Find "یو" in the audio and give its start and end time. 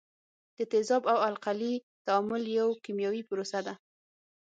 2.59-2.67